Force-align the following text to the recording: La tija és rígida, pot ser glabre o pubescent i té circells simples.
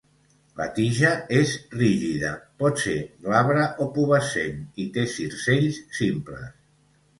La 0.59 0.65
tija 0.77 1.11
és 1.39 1.51
rígida, 1.73 2.31
pot 2.63 2.81
ser 2.85 2.97
glabre 3.27 3.69
o 3.87 3.89
pubescent 3.99 4.67
i 4.87 4.89
té 4.99 5.07
circells 5.19 5.81
simples. 6.03 6.53